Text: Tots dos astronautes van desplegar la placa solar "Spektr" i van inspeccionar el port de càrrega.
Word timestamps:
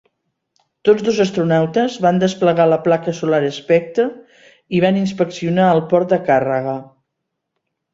Tots 0.87 1.03
dos 1.09 1.19
astronautes 1.25 1.97
van 2.07 2.23
desplegar 2.25 2.67
la 2.71 2.81
placa 2.87 3.15
solar 3.21 3.43
"Spektr" 3.61 4.09
i 4.81 4.85
van 4.89 5.01
inspeccionar 5.07 5.73
el 5.79 5.87
port 5.95 6.13
de 6.17 6.25
càrrega. 6.29 6.79